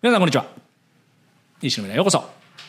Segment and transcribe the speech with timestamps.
[0.00, 0.46] 皆さんこんにちは。
[1.60, 2.22] 西野未来ようこそ。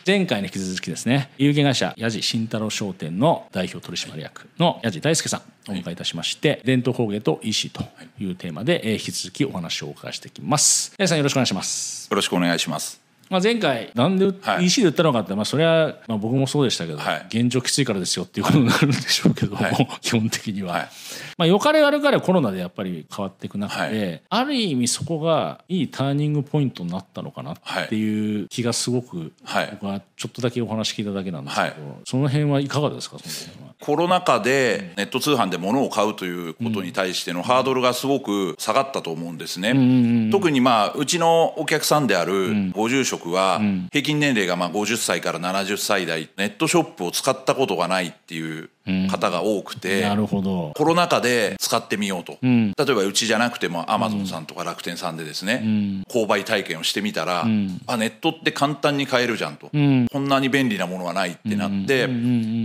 [0.08, 7.84] 前回に引き続きですね有限会社矢地慎太郎商店の代表取締役の矢地大輔さんをお迎えいたしまして、伝統工芸と EC と
[8.20, 8.32] い。
[8.32, 10.96] うテーマで、えー引き続きお話をお伺いしていきます。
[10.98, 12.08] 矢地さんよろしくお願いします。
[12.10, 13.09] よろしくお願いします。
[13.30, 14.66] まあ、前回なんではい。
[14.66, 17.28] EC で売ったのかって、まあ、それはまあ僕もそうでしたけど、はい。
[17.28, 19.88] 現状きついからですよっていうことになるんでしょうけども、はい。
[20.02, 20.90] 基本的には、はい。
[21.38, 27.56] まあ、よかれ悪かれコロナでやっぱり変わっていく中で、はある意味そこがいいターニングポイントになったのかなっ
[27.88, 29.70] ていう気がすごく、はい。
[29.72, 31.76] 僕はちょっとだけお話聞いただけなんですけど、はい。
[32.06, 33.18] その辺はいかがですか？
[33.20, 33.70] その辺は。
[33.82, 40.30] コロナ禍でネット通販で物を買うということに対してのハードルがすごく下がったと思うんですね。
[40.32, 43.60] 特にまあうちのお客さんであるご住職は
[43.92, 48.70] 平均年齢がまあ50歳から70歳代ネットショップを使ったことがないっていう
[49.10, 50.02] 方が多くて。
[50.02, 50.72] なるほど。
[50.76, 62.10] コロナ禍で使ってみようと、例えばうちじゃなくてもアマゾンさんとか楽天さんでですね、購買体験をしてみたら、あネットって簡単に買えるじゃんと、こんなに便利なものはないってなって、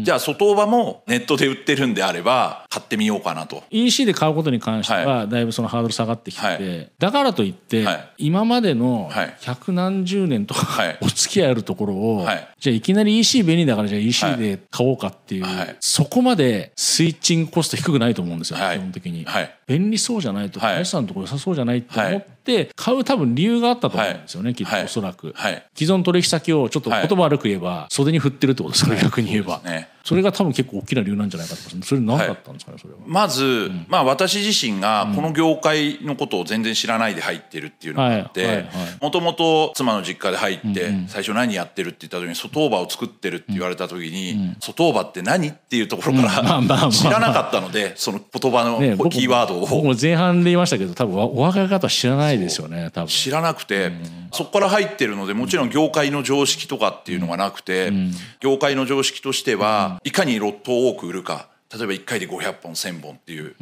[0.02, 3.62] じゃあ外場もネットで売ってるんであれば買ってみようかなと。
[3.70, 8.08] EC で買うことに関してはだいぶそのハードル下がってきてだからといって、はい。
[8.18, 9.36] 今までのはい。
[9.40, 10.98] 百何十年とか、はい。
[11.00, 12.48] お付き合いあるところを、はい。
[12.58, 15.76] じゃあいきなり EC 便利だからじゃあ EC で買おうかっていう、はい。
[15.80, 18.78] そこまでスイッチングコスト低くないと思うんですよ、はい。
[18.78, 19.54] 基本的に、はい。
[19.66, 20.72] 便利そうじゃないとはい。
[20.74, 25.66] 林さんのところ良さそうじゃないって思って買う多分理由があったと思うんですよね、きっとはいおそらく、はい。
[25.74, 33.00] 既存取引先をちょっと言葉悪く言えば袖に振ってるってことですから、逆に言えば、ねそれが多分結構大きな理由なんじゃないかとそれ何だったんですかね、それは。
[33.06, 38.66] まず、まあ私自身がこの業界のことを全然知らないで入ってるっていうのがあっはいはいてはい。
[39.00, 49.66] もともと妻の実家で入って最初何やってるって言った時に外場を作ってるって言われた時に外場って何っていうところから知らなかったのでその言葉のキーワードを。
[49.66, 53.08] 僕も前半で言いましたけど多分お若い方は知らないですよね多分。
[53.08, 53.90] 知らなくて
[54.32, 57.90] そこから入ってるのでもちろん業界の常識とかっていうのがなくて
[58.40, 61.48] 業界の常識としてはいかにロットを多く売るか。
[61.76, 63.56] 例えば1回で500本1,000本っていう。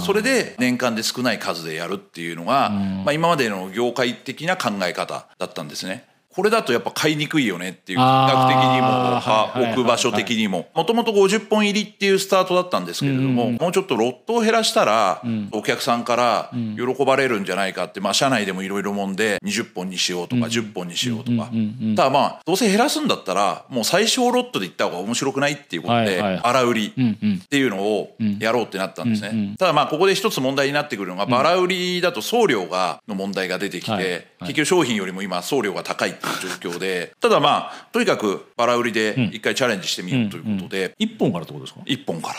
[0.00, 6.04] それで年間で少ない数でやるっていうのが、まあ、今までの業界的な考え方だったんですね。
[6.38, 10.68] これだとやっぱ買いにくいよねっていうあー金額的にも置く場所的にも。
[10.72, 21.50] もともと50本入りっていうスタートだったんですけれども、もうちょっとロットを減らしたらお客さんから喜ばれるんじゃないかって、まあ、社内でもいろいろもんで20本にしようとか10本にしようとか。
[21.96, 26.94] ただまあどうせ減らすんだったらもう最小ロットでいった方が面白くないっていうことで荒売り
[27.40, 29.56] っていうのをやろうってなったんですね。
[29.58, 37.12] ただまあここで一つ問題になってくるのがバラ売りだと送料がの問題が出てきて、結局商品よりも今送料が高いって状況で。
[37.20, 41.80] ただまあとにかくバラ売りで一回チャレンジしてみようということで、一本からってことですか？
[41.86, 42.34] 一本から。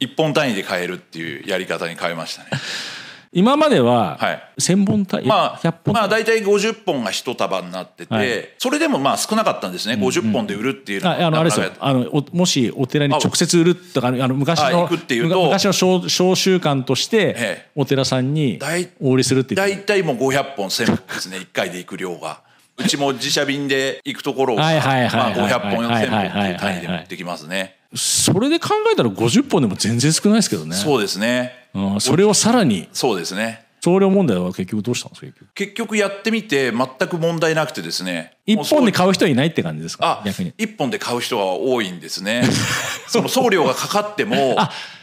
[0.00, 2.50] 一本単位で買えるっていうやり方に変えましたね。
[3.34, 4.42] 今までははい。
[4.60, 8.48] 1000本単位、まあ100、本まあ大体50本が一束になってて、はい。
[8.58, 11.16] それでもまあ少なかったんですね、50本で売るっていうのは。
[11.18, 11.70] ああのあれですよ。
[11.80, 15.36] あのおもしお寺に直接売るとかあの昔あの行くっていうと。
[15.40, 17.70] む昔の小小習慣としてええ。
[17.74, 21.38] お寺さんに大お売りするって言って大体もう500本1000本ですね。
[21.38, 22.42] 1回で行く量が
[22.78, 27.76] うちも自社便で行くところをまあはいはいはいはい500本はい1000本っていう単位で持ってきますね。
[27.94, 30.74] それで考えたら50本でも全然少ないですけどね。
[30.76, 31.52] そうですね。
[31.74, 32.88] うんそれをさらに。
[32.92, 33.66] そうですね。
[33.84, 35.54] 送料問題は結局どうしたんですか結局。
[35.54, 38.32] 結局やってみて全く問題なくてですね。
[38.46, 40.20] 一本で買う人はいないって感じですか？
[40.22, 40.54] あ逆に。
[40.56, 42.44] 一本で買う人が多いんですね。
[43.08, 44.56] その送料がかかっても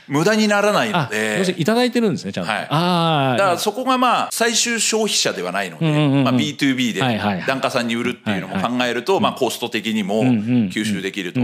[0.09, 1.55] 無駄にならないので。
[1.57, 2.67] いただいてるんですねちゃんと、はい。
[2.69, 5.85] ああだからそこがまあ最終消費者ではないので、
[6.23, 11.39] まあ、B2B ではいはい檀家さんに売るっていうのも考えると、まあ、コスト的にも吸収できると、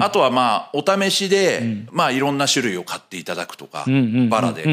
[0.00, 3.84] あとはまあお試しで、まあ、いろんな種類を買っていただくとか、
[4.28, 4.64] バラで、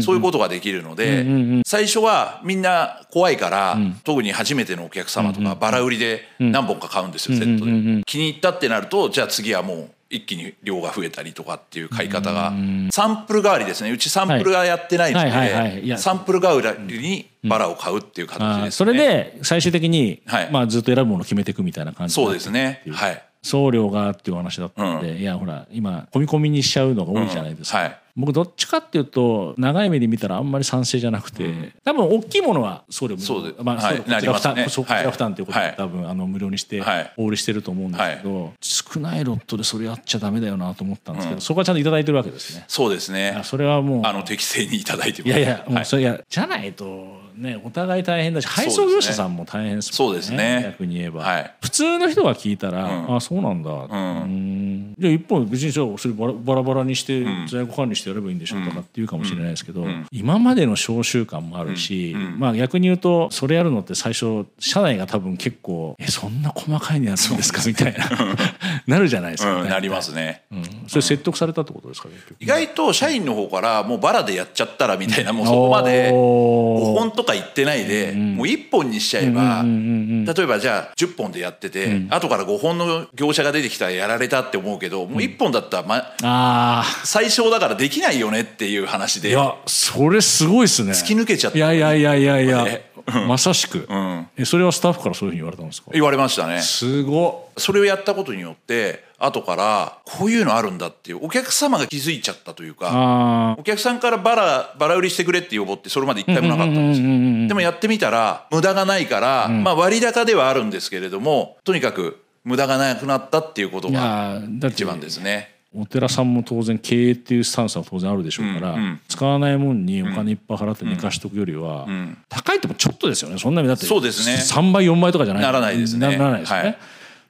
[0.00, 8.02] そういうことができるので、最初はみんな怖いから、特に初めてのお客様とか、バラ売りで何本か買うんですよ、セットで。
[8.04, 12.52] 気に入ったってなるとじゃあ次はもう一気に量が増えたりとかっていう買い方が。
[12.90, 13.92] サンプル代わりですね。
[13.92, 18.70] うちサンプルがやってないのでサンプル代わりにバラを買うっていう形ですね。
[18.72, 20.50] それで最終的に、はい。
[20.50, 22.82] まあ、ずっと選ぶものを決めていくみたいな感じそうですね。
[22.90, 23.22] はい。
[23.42, 27.84] 送料がっていうお話だったんで、いやほら今込み込みにしちゃうのが多いじゃないですか、うん。
[27.84, 27.98] はい。
[28.16, 33.26] 僕どっちかっていうと長い目で見たらあんまり賛成じゃなくて、多分大きいものは送料無料。
[33.26, 33.98] そうでまあ、はい。
[33.98, 34.64] こちら負担、ね。
[34.64, 35.74] こちら負担ということで、はい。
[35.74, 37.12] 多分あの無料にしてはい。
[37.16, 38.52] お売りしてると思うんですけど、
[38.92, 42.64] 少ないロットでそれやっちゃダメだよなと思ったんですけど、そこはちゃんといただいてるわけですね。
[42.68, 43.36] そうですね。
[43.38, 45.82] あそれはもうあの適正にいただいてますいやいや、もはい。
[45.82, 50.62] うそれいやじゃないとねお互い大変だし配送業者さんも大変ですもんねそうですね。
[50.64, 51.54] 逆に言えば、はい。
[51.62, 53.14] 普通の人が聞いたら、ん。
[53.16, 68.08] あそうなんだ、うん、じゃあ一本別にそれバラバラにして在庫管理してやればいいんでしょとかって言うかもしれないですけど、今までの召集感もあるし、まあ逆に言うとそれやるのって最初社内が多分結構「えそんな細かいのやるんですか?」みたいな
[68.86, 70.42] なるじゃないですか、なりますね、
[70.86, 89.30] それ説得されたってことですか、意外と社員の方からもうバラでやっちゃったらみたいなもうそこまで5本とか言ってないで、もう1本にしちゃえば、例えばじゃあ10本でやってて、後から5本の業者が出てきたらやられたって思うけどもう1本だったら、まあ最小だからできないよねっていう話で。
[89.30, 90.92] いやそれすごいっすね。
[90.92, 91.58] 突き抜けちゃった。
[91.58, 92.40] いやいやいやいや。
[92.40, 92.80] いや
[93.26, 95.90] まさしく、うん、えそれはスタッフからそういうふうに言われたんですか？
[95.92, 96.60] 言われましたね。
[96.62, 107.48] すごそれをやったことによって後からこういうのあるんだっていうお客様が気づいちゃったというかお客さんからバラバラ売りしてくれって要望ってそれまで一回もなかったんですよ。
[107.48, 115.49] でもやってみたら無駄がないから、うん、まあ割高ではあるんですけれどもとにかく無駄がなくなったっていうことが一番ですね。
[115.72, 123.38] お寺さんも当然経営っていうスタンスは当然あるでしょうから、うんうん、使わないもんにお金いっぱい払って寝かしとくよりは、うん、高いってもちょっとですよね。
[123.38, 124.34] そんなにだってそうですね。
[124.34, 125.42] 3倍4倍とかじゃない。
[125.42, 126.16] ならないですね。
[126.18, 126.78] ならないですね、はい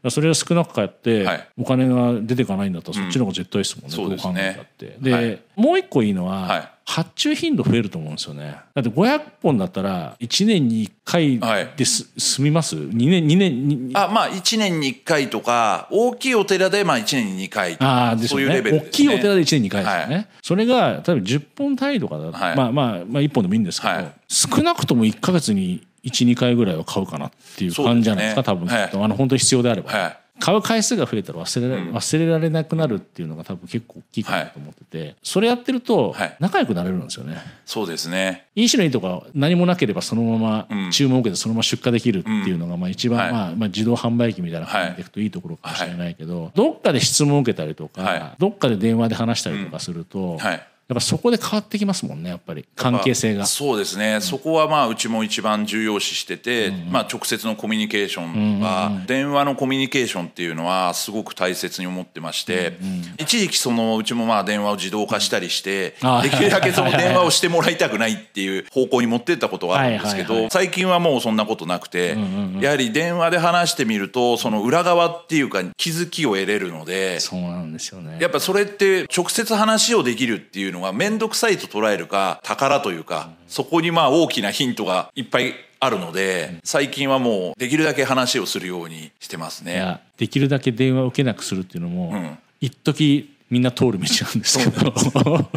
[0.08, 1.26] それは少なく買って、
[1.58, 4.97] お金が出ていかないんだったらそっちの方が絶対ですもんね、うん、どう考えたって。
[4.99, 8.56] で、はい、もう一個いいのは、はい、発注頻度増えると思うんですよね。
[8.75, 11.38] だって500本だったら1年に1回
[11.76, 19.85] です、はい、済みます ?2 年、2年あ、まあ1年に1回とか、大きいお寺でまあ1年に2回あです、ね、そういうレベルです、ね、大きいお寺で1年に2回。
[19.85, 20.14] ですよね。
[20.14, 23.93] はい、それが、例えば10本単位とかだと、はい、まあまあ、まあ1本でもいいんですけど、
[24.29, 29.93] 少なくとも1か月に1、2回ぐらいは買うかなっていう感じじゃないですか、すね、多分、はい、あの本当に必要であれば。
[29.93, 30.17] はい。
[30.41, 37.35] 買う回数が増えたら忘れ,、忘れられなくなるっていうのが多分結構大きいかなと思ってて、はい、それやってると仲良くなれるんですよね。
[37.35, 38.47] はい、そうですね。
[38.56, 40.38] いい種類とか何もなければそのま
[40.69, 52.66] ま注文を受けてそのまま出荷できるっていうのがまあ一番、まあ、まあ自動販売機みたいな感じでいくといいところかもしれないけど、どっかで質問を受けたりとか、どっかで電話で話したりとかすると、はいやっぱそこで変わってきますもんねやっぱり。
[52.75, 53.46] 関係性が。
[53.46, 62.76] そうですね、うん、そこはまあうちも一番重要視してて、うん、まあ、直接のコミュニケーションとか、うん、電話のコミュニケーションっていうのはすごく大切に思ってまして、
[63.19, 72.16] 一時期そのうちもまあ電話を自動化したりして、できるだけその電話をしてもらいたくないっていう方向に持ってったことはあるんですけど、最近はもうそんなことなくて、
[72.60, 78.19] やはり電話で話してみるとその裏側っていうか気づきを得れるのでそうなんですよね。
[78.20, 90.00] やっぱそれって直接話をできるっていうのが面倒くさいと捉えるか宝というか、そこにまあ大きなヒントがいっぱいあるので、最近はもうできるだけ話をするようにしてますね。
[90.17, 94.93] できるだけ電話を受けなくするっていうのも、うん、一時みんな通る道なんですけど。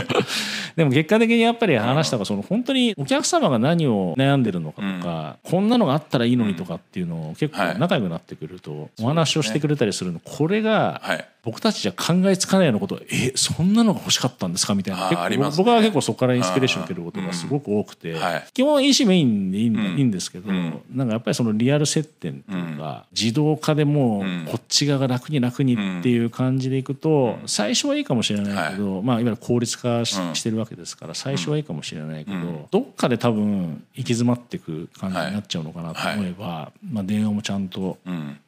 [0.76, 11.02] でも結果的にやっぱり話したがその本当にお客様が何を悩んでるのかとか、こんなのがあったらいいのにとかっていうのを結構仲良くなってくるとお話をしてくれたりするのこれが
[11.44, 14.76] 僕たちじゃ考えつかないようなことえそんなのが欲しかったんですか？
[14.76, 15.10] みたいな。
[15.10, 18.16] 結構僕は結構そこからインスピレーションを受けることがすごく多くて、
[18.54, 37.98] 基本 EC メインでいいんですけど、なんかやっぱりそのリアル接点っていうか、自動化でもうこっち側が楽に楽にっていう感じでいくと、最初はいいかもしれないけど、まあいわゆる効率化してるわけですから最初はいいかもしれないけど、どっかで多分行き詰まっていく感じになっちゃうのかなと思えば、まあ電話もちゃんと、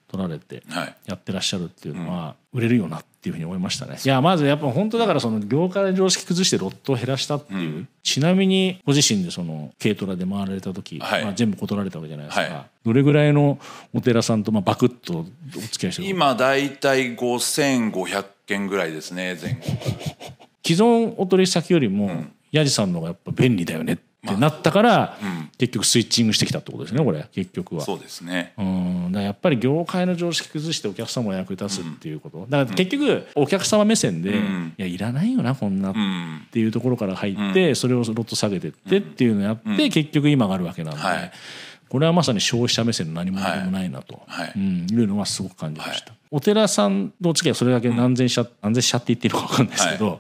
[0.08, 0.64] 取られて
[1.06, 3.98] やってらっしゃるっていうのは売れるよなっていうふうに思いましたね。
[4.04, 13.58] いやまずやっぱ本当だからその業界で常識崩してロットを減らしたっていう、うん、ちなみにご自身でその軽トラで回られた時、はい、まあ、全部断られたわけじゃないですか、はい、どれぐらいの
[13.94, 19.62] お寺さんとまあバクッとお付き合いしてる今大体5500件ぐらいですね前後。
[20.66, 27.26] 既存お取引先よりも、ヤジさんの方がやっぱ便利だよねってなったから、うん、結局スイッチングしてきたってことですねこれ。
[27.32, 27.82] 結局は。
[27.82, 28.54] そうですね。
[28.58, 29.12] うん。
[29.12, 34.34] だやっぱり業界の常識崩してお客様を役に立つっていうこと、だから結局お客様目線で、い
[34.78, 35.94] やいらないよなこんなっ
[36.52, 41.32] ていうところから入って、それをロット下げてってっていうのをやって、結局今があるわけなんで、はい、
[41.90, 44.54] これはまさに消費者目線の何もでもないなと、はい。
[44.56, 50.20] うん、いうのはすごく感じました、お寺さんのお付き合いはそれだけ何千社、何千社って言っていいのか分かんないですけど、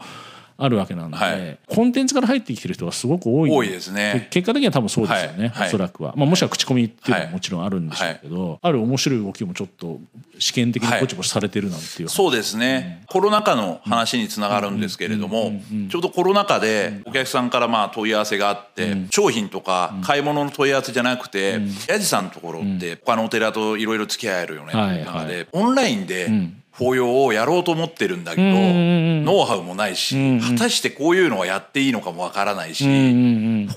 [0.57, 3.51] あるわけなんで、はい、コンテンツから入ってきてる人がすごく多い。
[3.51, 4.27] 多いですね。
[4.31, 7.13] 結果的には多分そうですよね、はい、おそらくは、まあ、もしくは口コミってい。
[7.13, 10.00] うのはもちろんあるんでしょうけど、はい、ある面白い動きもちょっと
[10.39, 15.53] 試験的にぼちぼちされてるなんていう、そうですね、うん、コロナ禍の話につながるんですけれども
[15.89, 26.29] ちょうどコロナ禍でお客さんからまあ問い合わせがあって、うん、商品とか買い物の問い合わせじゃなくて、うん、ヤジさんのところって他のお寺といろいろ付き合えるよねっていう中で、オンラインで、
[26.77, 32.84] 法要をやろうと思ってるんだけど、ノウハウもないし、果たしてこういうのはやっていいのかもわからないし、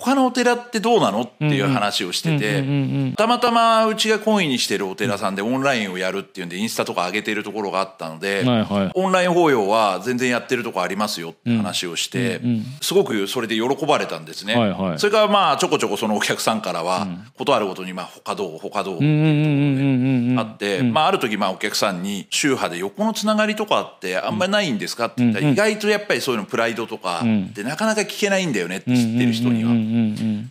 [0.00, 8.44] 他のお寺ってどうなのっていう話をしてて、たまたまうちが懇意にしてるお寺さんでオンラインをやるっていうんでインスタとか上げてるところがあったので、
[8.94, 12.40] オンライン法要は全然やってるとこありますよって話をして、
[12.80, 14.54] すごくそれで喜ばれたんですね。
[14.96, 25.06] それからまあちょこちょこそのお客さんからは、ことあるごとにまあ他どう他どうっていうところであって、まあある時まあお客さんに宗派で横のつながりとかってあんまりないんですか？
[25.06, 27.22] って言ったら、意外とやっぱりそういうのプライドとか
[27.54, 29.70] でなかなか聞けないんだよねって知ってる人には。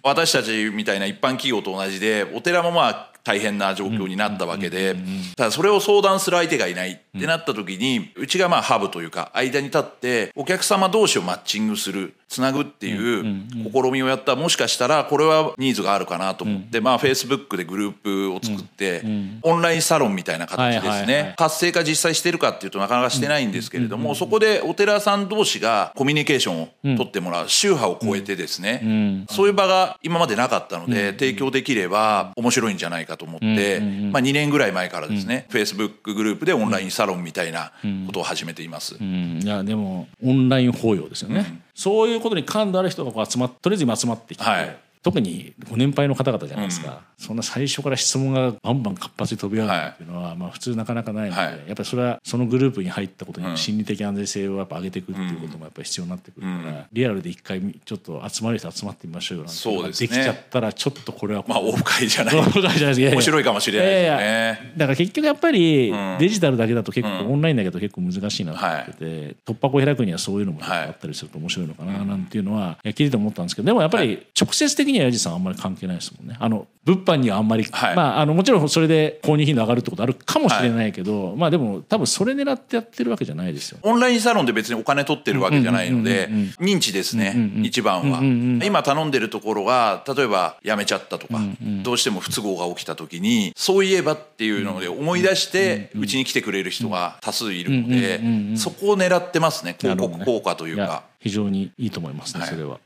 [0.03, 4.95] 私たちみたいな一般企業と同じでお寺もまあ大変な状況になったわけで、
[5.35, 13.23] ただそれを相談する相手がいないってなった時に、うちがまあハブというか間に立ってお客様同士をマッチングするつなぐっていう
[13.71, 19.03] 試みをやったらもしかしたらこれはニーズがあるかなと思って、まあフェイスブックでグループを作って、
[19.43, 37.71] オンラインサロンみたいな形ですね、活性化実際してるかっていうとなかなかしてないんですけれども、そこでお寺さん同士がコミュニケーションを取ってもらう宗派を超えてですね、そういう場が今までなかったので、提供できれば面白いんじゃないかと思って、まあ、2年ぐらい前からですね、フェイスブックグループでオンラインサロンみたいな
[38.05, 38.95] ことを始めています。
[38.95, 44.77] いやでもオンライン法要ですよね、そういうことに感度ある人がこう集まっとりあえず今集まってきて、はい、
[45.07, 62.35] 特にご年配の方々じゃないですか、うん、そんな最初から質問がバンバン活発に飛び上がるっていうのは、はい、まあ普通なかなかないので、はい、やっぱりそれはそのグループに入ったことに心理的安全性をやっぱ上げていくっていうこともやっぱり必要になってくるから、うん、リアルで一回ちょっと集まる人集まってみましょうよなんてそうです、ね、できちゃったらちょっとこれはまあオフ会じゃない。
[62.35, 76.35] オフ会じゃないです面白いかもしれないですね、だから結局やっぱりデジタルだけだと結構、オンラインだけだと結構難しいなと思ってて、突破口開くにはそういうのもあったりすると面白いのかななんていうのは、いや聞いてて思ったんですけどでもやっぱり直接的には矢地さんあんまり関係ないですもんね。
[76.39, 83.79] あの物販にはあんまり、はい、まああのもちろんそれで購入頻度上がるってことあるかもしれないけど、はい、まあでも多分それ狙ってやってるわけじゃないですよ。
[83.81, 98.21] オンラインサロンで別にお金取ってるわけじゃないので認知ですね、うんうん、一番は、うんうん、今頼んでるところが例えば辞めちゃったとか、うんうん、どうしても不都合が起きた時にそういえばっていうので思い出してうちに来てくれる人が多数いるので
[98.55, 101.03] そこを狙ってますね広告効果というか。
[101.19, 102.79] 非常にいいと思いますね、はい、それは、うん、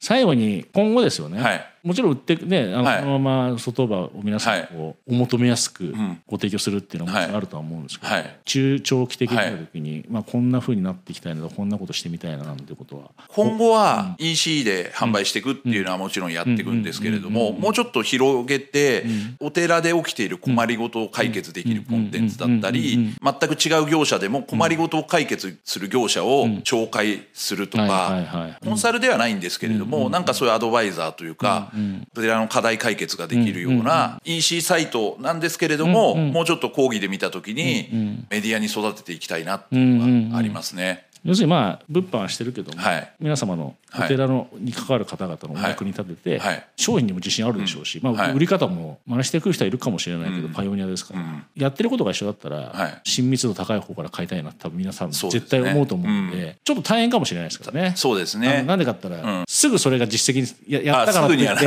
[0.00, 5.94] 最後に今後ですよね、はい、もちろん売ってねあの、はい、そのまま外場を皆さんこうお求めやすく
[6.26, 8.12] ご提供するっていうのもあるとは思うんですけど、
[8.44, 13.10] 中長期的になる時に、まあ、こんなふうになっていきたいなこんなことしてみたいななんてことは。
[13.28, 19.04] 今後は EC で販売していくっていうのはもちろんやっていくんですけれどももうちょっと広げて、
[19.40, 31.70] お寺で起きている困りごとを解決できるコンテンツだったり全く違う業者でも困りごとを解決する業者を紹介するとかコンサルではないんですけれどもなんかそういうアドバイザーというか
[32.16, 41.06] お寺の課題解決ができるような EC サイトなんですけれどももうちょっと講義で見た時にメディアに育てていきたいなっていうのがありますね。
[41.24, 51.22] 要するにまあ物販はしてるけども、はい、皆様のお寺のに関わる方々のお役に立てて、はい、商品にも自信あるでしょうし、まあ、売り方も真似してくる人はいるかもしれないけど、パイオニアですから、
[51.54, 57.92] やってることが一緒だったら、親密度高い方から買いたいな多分皆さん絶対思うと思うんでちょっと大変かもしれないですからね。
[57.96, 58.62] そうですね。
[58.62, 61.66] なんでかったら、すぐそれが実績にややったからって言って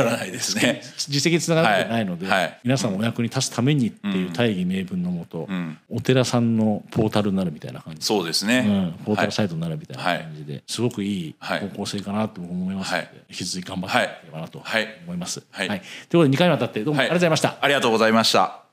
[1.08, 2.26] 実績につながってないので、
[2.64, 5.48] 皆さんお役に立つためにっていう大義名分のもと、
[5.90, 8.04] お寺さんのポータルになるみたいな感じ。
[8.04, 14.62] そうですね、ポータルサイトになるみたいな感じで、すごくいい方向性かなと思いますので、引き続き頑張っていければなと
[15.04, 15.42] 思います。
[15.50, 15.68] はい。
[15.68, 17.56] ということで2回にわたってどうもありがとうございました。
[17.60, 18.65] ありがとうございました。